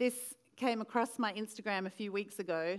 [0.00, 2.78] this came across my Instagram a few weeks ago.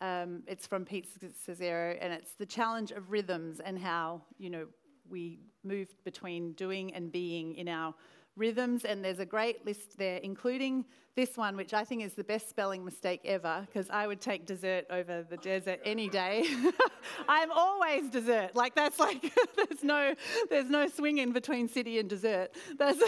[0.00, 4.66] Um, it's from Pete Scazzero, and it's the challenge of rhythms and how, you know,
[5.08, 7.94] we moved between doing and being in our
[8.34, 8.84] rhythms.
[8.84, 10.84] And there's a great list there, including
[11.14, 14.44] this one, which I think is the best spelling mistake ever, because I would take
[14.44, 16.44] dessert over the desert any day.
[17.28, 18.56] I'm always dessert.
[18.56, 19.22] Like that's like
[19.56, 20.14] there's no
[20.50, 22.50] there's no swinging between city and dessert.
[22.76, 23.00] That's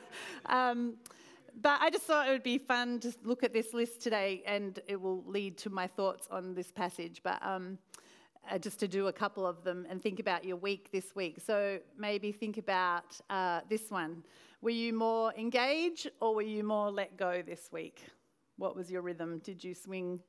[0.46, 0.94] um,
[1.60, 4.78] but I just thought it would be fun to look at this list today, and
[4.86, 7.20] it will lead to my thoughts on this passage.
[7.22, 7.78] But um,
[8.48, 11.40] uh, just to do a couple of them and think about your week this week.
[11.44, 14.24] So maybe think about uh, this one.
[14.62, 18.04] Were you more engage or were you more let go this week?
[18.56, 19.40] What was your rhythm?
[19.44, 20.20] Did you swing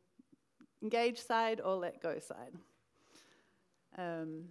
[0.81, 2.53] engage side or let go side?
[3.97, 4.45] Um,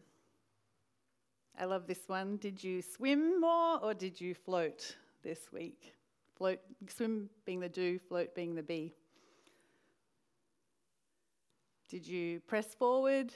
[1.59, 2.37] I love this one.
[2.37, 5.93] Did you swim more or did you float this week?
[6.41, 6.59] Float,
[6.89, 8.95] swim being the do, float being the be.
[11.91, 13.35] Did you press forward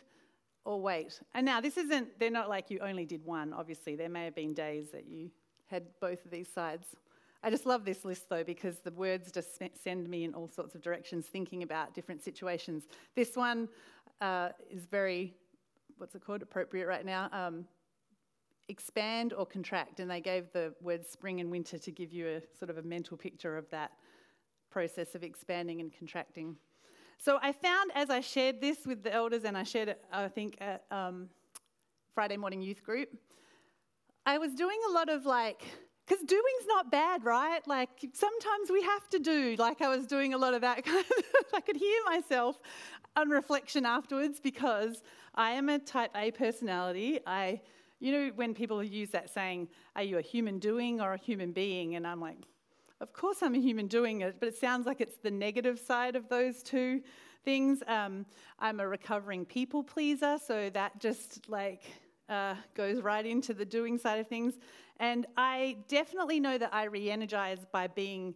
[0.65, 1.21] or wait?
[1.35, 3.95] And now, this isn't, they're not like you only did one, obviously.
[3.95, 5.31] There may have been days that you
[5.67, 6.97] had both of these sides.
[7.43, 10.75] I just love this list though because the words just send me in all sorts
[10.75, 12.85] of directions thinking about different situations.
[13.15, 13.69] This one
[14.23, 15.35] uh, is very,
[15.99, 17.29] what's it called, appropriate right now.
[17.33, 17.67] Um,
[18.69, 22.41] expand or contract, and they gave the words spring and winter to give you a
[22.59, 23.93] sort of a mental picture of that
[24.71, 26.57] process of expanding and contracting.
[27.19, 30.29] So I found as I shared this with the elders, and I shared it, I
[30.29, 31.29] think, at um,
[32.15, 33.09] Friday morning youth group,
[34.27, 35.63] I was doing a lot of like,
[36.07, 37.67] because doing's not bad, right?
[37.67, 39.57] Like sometimes we have to do.
[39.59, 42.59] Like I was doing a lot of that kind of, I could hear myself
[43.17, 45.03] on reflection afterwards because
[45.35, 47.21] I am a type A personality.
[47.27, 47.61] I
[48.05, 49.67] you know, when people use that saying,
[49.97, 51.95] Are you a human doing or a human being?
[51.97, 52.37] And I'm like,
[53.01, 56.15] Of course I'm a human doing it, but it sounds like it's the negative side
[56.15, 57.01] of those two
[57.47, 57.83] things.
[57.87, 58.27] Um,
[58.59, 61.81] I'm a recovering people pleaser, so that just like
[62.29, 64.59] uh, goes right into the doing side of things.
[65.01, 68.35] And I definitely know that I re energize by being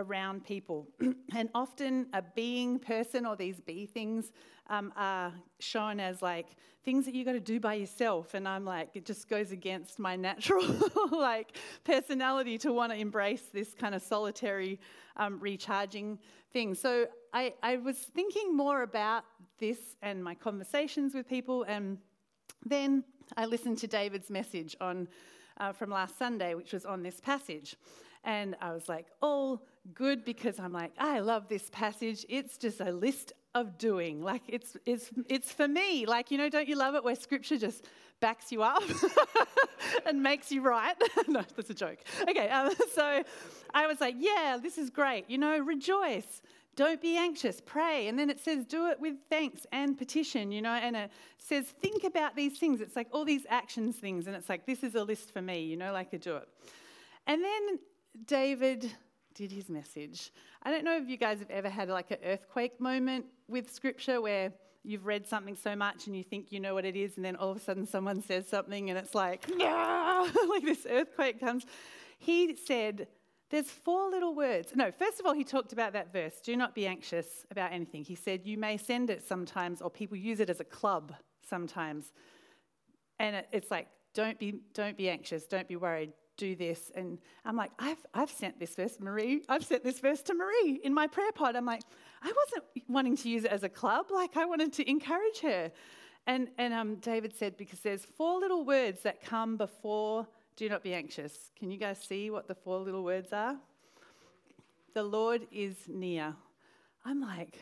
[0.00, 0.88] around people.
[1.34, 4.32] and often a being person or these be things
[4.68, 6.46] um, are shown as like
[6.84, 8.34] things that you got to do by yourself.
[8.34, 10.64] And I'm like, it just goes against my natural
[11.10, 14.80] like personality to want to embrace this kind of solitary
[15.16, 16.18] um, recharging
[16.52, 16.74] thing.
[16.74, 19.24] So I, I was thinking more about
[19.58, 21.64] this and my conversations with people.
[21.64, 21.98] And
[22.64, 23.04] then
[23.36, 25.08] I listened to David's message on
[25.58, 27.76] uh, from last Sunday, which was on this passage.
[28.24, 29.62] And I was like, all
[29.94, 32.24] good because I'm like, I love this passage.
[32.28, 34.22] It's just a list of doing.
[34.22, 36.06] Like it's it's it's for me.
[36.06, 37.86] Like, you know, don't you love it where scripture just
[38.20, 38.82] backs you up
[40.06, 40.94] and makes you right?
[41.28, 41.98] no, that's a joke.
[42.28, 43.22] Okay, um, so
[43.74, 45.28] I was like, yeah, this is great.
[45.28, 46.42] You know, rejoice.
[46.76, 48.06] Don't be anxious, pray.
[48.06, 51.66] And then it says, do it with thanks and petition, you know, and it says,
[51.66, 52.80] think about these things.
[52.80, 55.64] It's like all these actions things, and it's like, this is a list for me,
[55.64, 56.48] you know, like I do it.
[57.26, 57.78] And then
[58.24, 58.90] David
[59.34, 60.32] did his message.
[60.62, 64.20] I don't know if you guys have ever had like an earthquake moment with scripture
[64.20, 64.52] where
[64.82, 67.36] you've read something so much and you think you know what it is, and then
[67.36, 69.46] all of a sudden someone says something and it's like,
[70.48, 71.66] like this earthquake comes.
[72.18, 73.08] He said,
[73.50, 74.72] There's four little words.
[74.74, 78.04] No, first of all, he talked about that verse do not be anxious about anything.
[78.04, 81.14] He said, You may send it sometimes, or people use it as a club
[81.48, 82.12] sometimes.
[83.18, 86.90] And it's like, don't be, don't be anxious, don't be worried, do this.
[86.94, 90.80] And I'm like, I've, I've sent this verse, Marie, I've sent this verse to Marie
[90.82, 91.54] in my prayer pod.
[91.54, 91.82] I'm like,
[92.22, 95.70] I wasn't wanting to use it as a club, like I wanted to encourage her.
[96.26, 100.82] And, and um, David said, because there's four little words that come before do not
[100.82, 101.52] be anxious.
[101.58, 103.56] Can you guys see what the four little words are?
[104.92, 106.34] The Lord is near.
[107.04, 107.58] I'm like,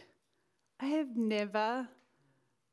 [0.81, 1.87] I have never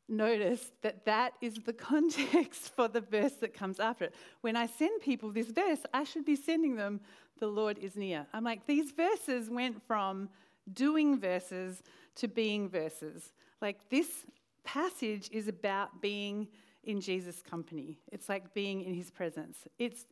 [0.07, 4.15] notice that that is the context for the verse that comes after it.
[4.41, 7.01] When I send people this verse, I should be sending them,
[7.39, 8.25] the Lord is near.
[8.33, 10.29] I'm like, these verses went from
[10.71, 11.83] doing verses
[12.15, 13.33] to being verses.
[13.61, 14.25] Like, this
[14.63, 16.47] passage is about being
[16.83, 19.57] in Jesus' company, it's like being in his presence.
[19.79, 20.05] It's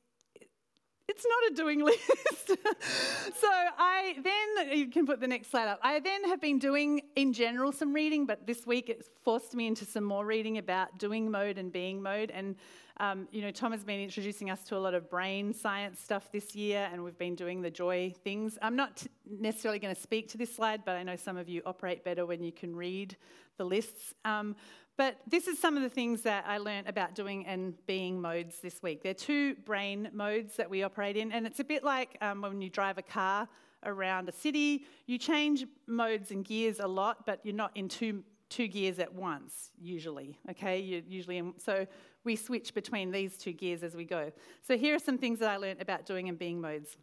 [1.08, 2.48] it's not a doing list.
[2.48, 3.48] so
[3.78, 5.80] I then, you can put the next slide up.
[5.82, 9.68] I then have been doing, in general, some reading, but this week it's forced me
[9.68, 12.32] into some more reading about doing mode and being mode.
[12.32, 12.56] And,
[12.98, 16.32] um, you know, Tom has been introducing us to a lot of brain science stuff
[16.32, 18.58] this year, and we've been doing the joy things.
[18.62, 21.62] I'm not necessarily going to speak to this slide, but I know some of you
[21.66, 23.18] operate better when you can read
[23.58, 24.14] the lists.
[24.26, 24.56] Um,
[24.96, 28.60] but this is some of the things that I learned about doing and being modes
[28.60, 29.02] this week.
[29.02, 32.42] There are two brain modes that we operate in, and it's a bit like um,
[32.42, 33.48] when you drive a car
[33.86, 38.24] around a city, you change modes and gears a lot, but you're not in two,
[38.50, 40.38] two gears at once, usually.
[40.52, 41.88] Okay, you're usually in, so
[42.24, 44.32] we switch between these two gears as we go.
[44.62, 46.98] So here are some things that I learned about doing and being modes.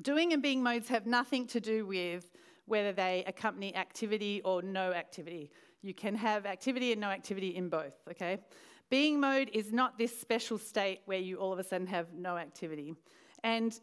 [0.00, 2.30] Doing and being modes have nothing to do with
[2.64, 5.50] whether they accompany activity or no activity.
[5.82, 8.38] You can have activity and no activity in both, okay?
[8.90, 12.36] Being mode is not this special state where you all of a sudden have no
[12.36, 12.94] activity.
[13.44, 13.78] And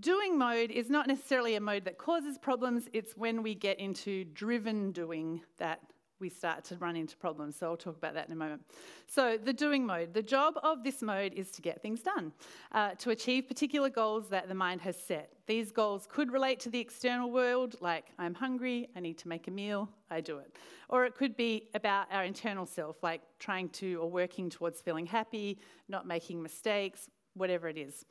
[0.00, 4.24] doing mode is not necessarily a mode that causes problems, it's when we get into
[4.24, 5.80] driven doing that
[6.20, 7.56] we start to run into problems.
[7.56, 8.62] So I'll talk about that in a moment.
[9.06, 10.14] So, the doing mode.
[10.14, 12.32] The job of this mode is to get things done,
[12.72, 15.32] uh, to achieve particular goals that the mind has set.
[15.46, 19.46] These goals could relate to the external world, like I'm hungry, I need to make
[19.46, 20.56] a meal, I do it.
[20.88, 25.06] Or it could be about our internal self, like trying to or working towards feeling
[25.06, 25.58] happy,
[25.88, 28.04] not making mistakes, whatever it is.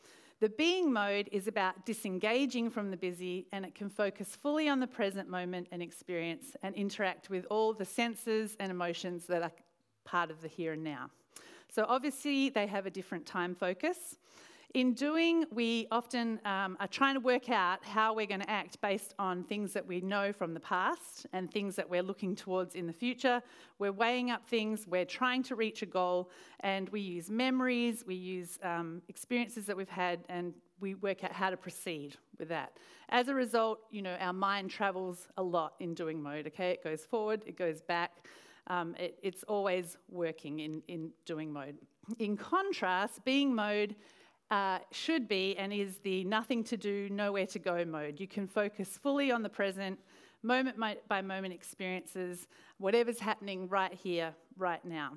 [0.45, 4.79] The being mode is about disengaging from the busy and it can focus fully on
[4.79, 9.51] the present moment and experience and interact with all the senses and emotions that are
[10.05, 11.09] part of the here and now.
[11.71, 14.19] So, obviously, they have a different time focus.
[14.75, 18.81] In doing, we often um, are trying to work out how we're going to act
[18.81, 22.75] based on things that we know from the past and things that we're looking towards
[22.75, 23.41] in the future.
[23.79, 26.29] We're weighing up things, we're trying to reach a goal,
[26.59, 31.31] and we use memories, we use um, experiences that we've had, and we work out
[31.31, 32.73] how to proceed with that.
[33.07, 36.71] As a result, you know, our mind travels a lot in doing mode, okay?
[36.71, 38.11] It goes forward, it goes back.
[38.67, 41.77] Um, it, it's always working in, in doing mode.
[42.19, 43.95] In contrast, being mode
[44.51, 48.19] uh, should be and is the nothing to do, nowhere to go mode.
[48.19, 49.99] You can focus fully on the present,
[50.43, 50.77] moment
[51.07, 52.47] by moment experiences,
[52.77, 55.13] whatever's happening right here, right now.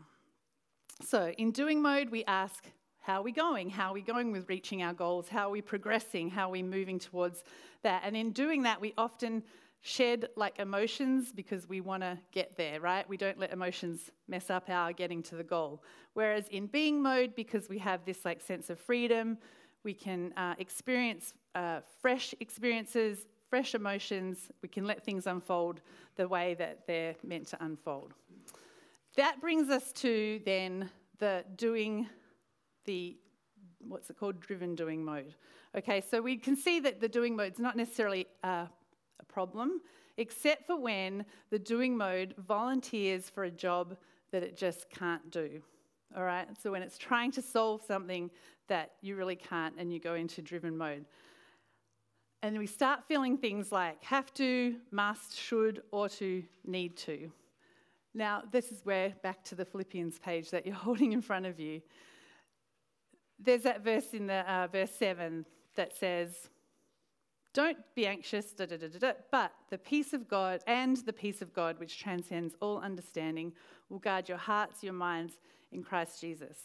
[1.05, 2.65] So, in doing mode, we ask,
[3.01, 3.71] how are we going?
[3.71, 5.29] How are we going with reaching our goals?
[5.29, 6.29] How are we progressing?
[6.29, 7.45] How are we moving towards
[7.83, 8.03] that?
[8.05, 9.43] And in doing that, we often
[9.81, 13.09] shed like emotions because we want to get there, right?
[13.09, 15.83] We don't let emotions mess up our getting to the goal.
[16.15, 19.39] Whereas in being mode, because we have this like sense of freedom,
[19.85, 24.51] we can uh, experience uh, fresh experiences, fresh emotions.
[24.63, 25.81] We can let things unfold
[26.17, 28.15] the way that they're meant to unfold.
[29.17, 32.09] That brings us to then the doing
[32.85, 33.17] the
[33.87, 35.35] what's it called driven doing mode.
[35.77, 38.67] Okay, so we can see that the doing mode is not necessarily uh,
[39.21, 39.81] a problem,
[40.17, 43.97] except for when the doing mode volunteers for a job
[44.31, 45.63] that it just can't do.
[46.17, 46.49] All right?
[46.63, 48.31] So when it's trying to solve something
[48.69, 51.05] that you really can't and you go into driven mode.
[52.43, 57.33] And we start feeling things like have to, must, should, ought to, need to.
[58.15, 61.59] Now, this is where, back to the Philippians page that you're holding in front of
[61.59, 61.83] you.
[63.41, 65.45] There's that verse in the uh, verse 7
[65.75, 66.49] that says,
[67.59, 71.53] don't be anxious, da, da, da, but the peace of God and the peace of
[71.53, 73.53] God, which transcends all understanding,
[73.89, 75.33] will guard your hearts, your minds
[75.73, 76.57] in Christ Jesus.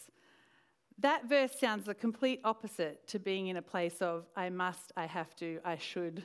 [1.00, 5.08] That verse sounds the complete opposite to being in a place of I must, I
[5.08, 6.22] have to, I should,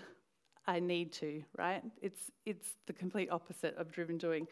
[0.67, 1.83] I need to, right?
[2.03, 4.47] It's, it's the complete opposite of driven doing.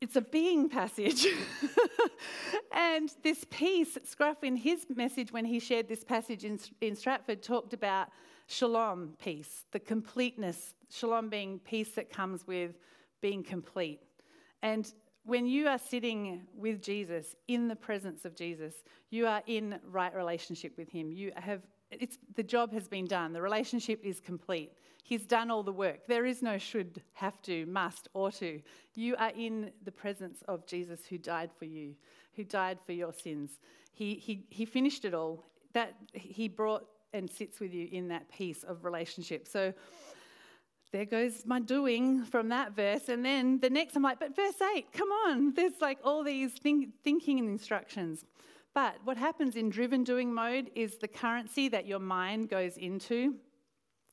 [0.00, 1.26] It's a being passage.
[2.72, 7.42] and this peace, Scruff, in his message when he shared this passage in, in Stratford,
[7.42, 8.08] talked about
[8.50, 12.72] shalom, peace, the completeness, shalom being peace that comes with
[13.20, 14.00] being complete.
[14.62, 14.92] And
[15.24, 18.74] when you are sitting with Jesus, in the presence of Jesus,
[19.10, 21.12] you are in right relationship with him.
[21.12, 23.32] You have it's the job has been done.
[23.32, 24.72] The relationship is complete.
[25.02, 26.06] He's done all the work.
[26.06, 28.60] There is no should, have to, must, or to.
[28.94, 31.94] You are in the presence of Jesus who died for you,
[32.36, 33.58] who died for your sins.
[33.92, 35.44] He, he, he finished it all.
[35.72, 39.48] That he brought and sits with you in that piece of relationship.
[39.48, 39.72] So
[40.92, 43.08] there goes my doing from that verse.
[43.08, 45.54] And then the next, I'm like, but verse 8, come on.
[45.54, 48.24] There's like all these think, thinking instructions.
[48.74, 53.34] But what happens in driven doing mode is the currency that your mind goes into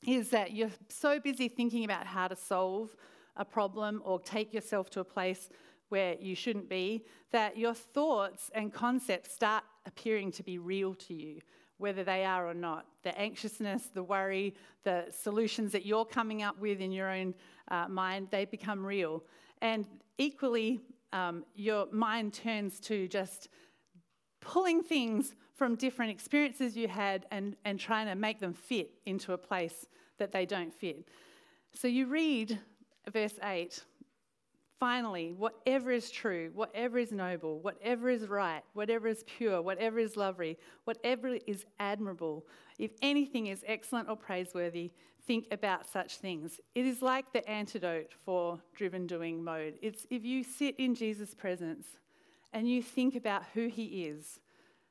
[0.06, 2.96] is that you're so busy thinking about how to solve
[3.36, 5.50] a problem or take yourself to a place
[5.90, 11.14] where you shouldn't be that your thoughts and concepts start appearing to be real to
[11.14, 11.40] you
[11.78, 12.86] whether they are or not.
[13.04, 17.34] The anxiousness, the worry, the solutions that you're coming up with in your own
[17.70, 19.24] uh, mind, they become real.
[19.62, 19.86] And
[20.18, 20.82] equally,
[21.14, 23.50] um, your mind turns to just
[24.42, 29.34] pulling things from different experiences you had and, and trying to make them fit into
[29.34, 29.88] a place
[30.20, 31.08] that they don't fit.
[31.74, 32.60] So you read
[33.12, 33.84] verse 8
[34.80, 40.16] Finally, whatever is true, whatever is noble, whatever is right, whatever is pure, whatever is
[40.16, 42.46] lovely, whatever is admirable,
[42.78, 44.92] if anything is excellent or praiseworthy,
[45.26, 46.60] think about such things.
[46.76, 49.80] It is like the antidote for driven doing mode.
[49.82, 51.88] It's if you sit in Jesus' presence
[52.54, 54.40] and you think about who he is,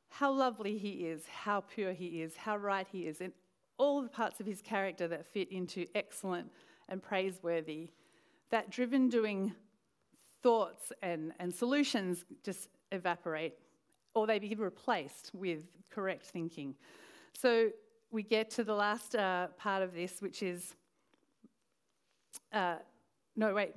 [0.09, 3.33] how lovely he is, how pure he is, how right he is, and
[3.79, 6.51] all the parts of his character that fit into excellent
[6.89, 7.91] and praiseworthy,
[8.51, 9.55] that driven doing
[10.43, 13.55] thoughts and, and solutions just evaporate
[14.15, 16.75] or they be replaced with correct thinking.
[17.35, 17.71] So
[18.11, 20.75] we get to the last uh, part of this, which is
[22.53, 22.77] uh,
[23.37, 23.73] no, wait,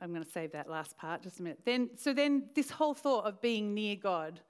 [0.00, 1.60] I'm going to save that last part just a minute.
[1.64, 4.40] Then, so then this whole thought of being near God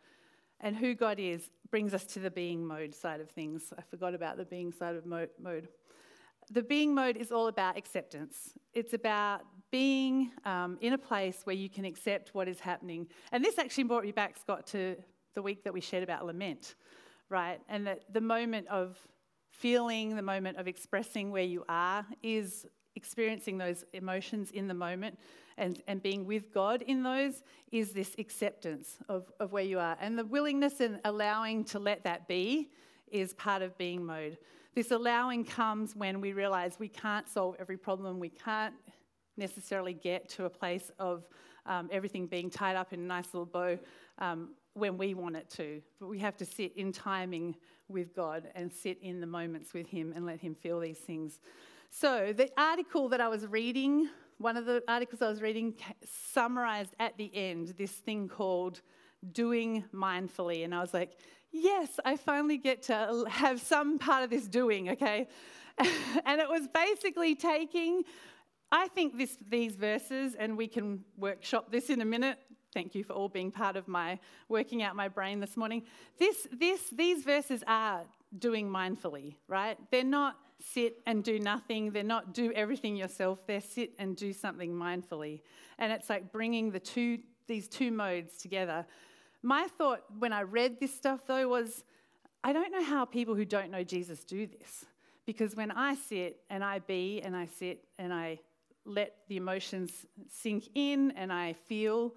[0.61, 3.73] and who God is brings us to the being mode side of things.
[3.77, 5.69] I forgot about the being side of mode.
[6.51, 8.53] The being mode is all about acceptance.
[8.75, 13.09] It's about being um, in a place where you can accept what is happening.
[13.31, 14.97] And this actually brought me back, Scott, to
[15.35, 16.75] the week that we shared about lament,
[17.31, 17.61] right?
[17.69, 18.99] And that the moment of
[19.51, 25.19] feeling, the moment of expressing where you are, is experiencing those emotions in the moment
[25.57, 29.97] and, and being with God in those is this acceptance of, of where you are.
[30.01, 32.71] And the willingness and allowing to let that be
[33.11, 34.39] is part of being mode.
[34.75, 38.75] This allowing comes when we realize we can't solve every problem, we can't
[39.37, 41.25] necessarily get to a place of
[41.67, 43.79] um, everything being tied up in a nice little bow
[44.19, 45.83] um, when we want it to.
[46.01, 47.55] But we have to sit in timing
[47.89, 51.41] with God and sit in the moments with Him and let Him feel these things.
[51.91, 55.75] So, the article that I was reading, one of the articles I was reading,
[56.33, 58.81] summarized at the end this thing called
[59.33, 60.65] doing mindfully.
[60.65, 61.19] And I was like,
[61.53, 65.29] yes, I finally get to have some part of this doing, okay?
[65.79, 68.05] and it was basically taking
[68.75, 72.39] I think this, these verses, and we can workshop this in a minute.
[72.73, 74.19] Thank you for all being part of my
[74.49, 75.83] working out my brain this morning.
[76.19, 78.01] This, this, these verses are
[78.39, 79.77] doing mindfully, right?
[79.91, 81.91] They're not sit and do nothing.
[81.91, 83.47] They're not do everything yourself.
[83.47, 85.43] They're sit and do something mindfully.
[85.79, 88.87] And it's like bringing the two, these two modes together.
[89.43, 91.85] My thought when I read this stuff, though, was
[92.45, 94.85] I don't know how people who don't know Jesus do this.
[95.27, 98.41] Because when I sit and I be and I sit and I
[98.85, 102.15] let the emotions sink in and I feel.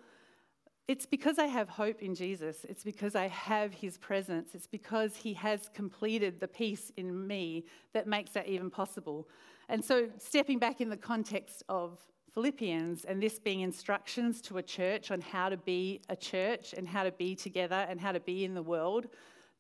[0.88, 2.66] It's because I have hope in Jesus.
[2.68, 4.54] It's because I have his presence.
[4.54, 9.28] It's because he has completed the peace in me that makes that even possible.
[9.68, 12.00] And so, stepping back in the context of
[12.36, 16.88] Philippians and this being instructions to a church on how to be a church and
[16.88, 19.08] how to be together and how to be in the world,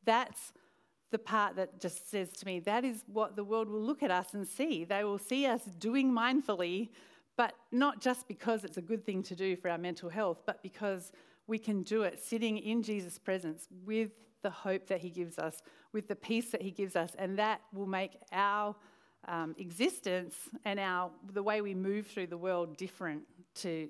[0.03, 0.51] that's
[1.11, 4.11] the part that just says to me, that is what the world will look at
[4.11, 4.83] us and see.
[4.83, 6.89] They will see us doing mindfully,
[7.37, 10.61] but not just because it's a good thing to do for our mental health, but
[10.61, 11.13] because
[11.47, 15.61] we can do it sitting in Jesus' presence with the hope that He gives us,
[15.93, 18.75] with the peace that He gives us, and that will make our
[19.27, 23.23] um, existence and our the way we move through the world different
[23.55, 23.89] to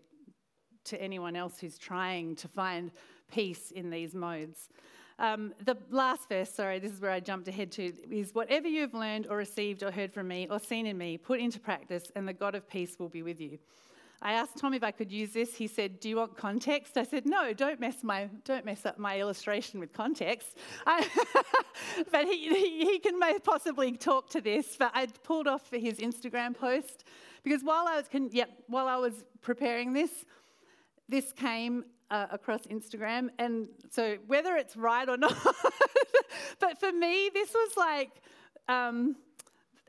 [0.86, 2.92] to anyone else who's trying to find
[3.32, 4.70] peace in these modes.
[5.18, 8.82] Um, the last verse, sorry, this is where I jumped ahead to, is whatever you
[8.82, 12.12] have learned or received or heard from me or seen in me, put into practice,
[12.16, 13.58] and the God of peace will be with you.
[14.26, 15.54] I asked Tom if I could use this.
[15.54, 18.98] He said, "Do you want context?" I said, "No, don't mess my don't mess up
[18.98, 21.08] my illustration with context." I,
[22.12, 24.78] but he, he, he can possibly talk to this.
[24.80, 27.04] But I pulled off for his Instagram post
[27.44, 30.26] because while I was yep, while I was preparing this,
[31.08, 33.30] this came uh, across Instagram.
[33.38, 35.38] And so, whether it's right or not,
[36.60, 38.10] but for me, this was like
[38.68, 39.18] um,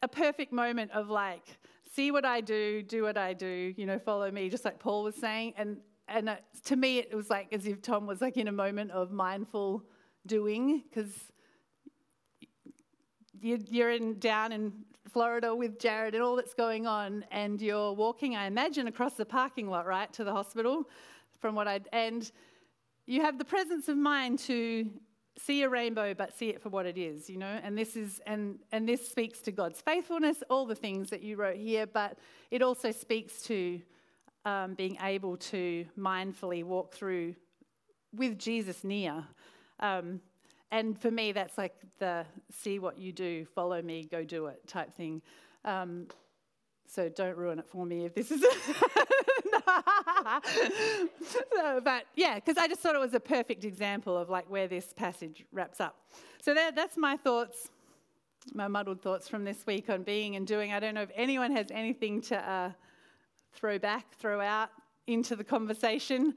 [0.02, 1.57] a perfect moment of like,
[1.97, 5.03] see what I do, do what I do, you know, follow me, just like Paul
[5.03, 5.55] was saying.
[5.57, 6.37] And and uh,
[6.67, 9.83] to me, it was like as if Tom was like in a moment of mindful
[10.26, 11.12] doing because
[13.41, 14.73] you're in down in
[15.11, 19.25] Florida with Jared and all that's going on, and you're walking, I imagine, across the
[19.25, 20.88] parking lot, right, to the hospital
[21.41, 22.31] from what I and
[23.07, 24.91] you have the presence of mind to
[25.38, 27.61] see a rainbow but see it for what it is you know?
[27.62, 31.37] And this is and and this speaks to god's faithfulness all the things that you
[31.37, 32.19] wrote here but
[32.50, 33.81] it also speaks to
[34.45, 37.35] um, being able to mindfully walk through
[38.14, 39.25] with jesus near.
[39.81, 40.21] Um,
[40.71, 44.66] and for me that's like the see what you do follow me go do it
[44.66, 45.23] type thing.
[45.64, 46.07] Um,
[46.88, 48.45] so don't ruin it for me if this is
[49.67, 54.69] so, but yeah, because I just thought it was a perfect example of like where
[54.69, 55.97] this passage wraps up.
[56.43, 57.71] So that, that's my thoughts,
[58.55, 60.73] my muddled thoughts from this week on being and doing.
[60.73, 62.71] I don't know if anyone has anything to uh,
[63.53, 64.71] throw back, throw out,
[65.07, 66.35] into the conversation.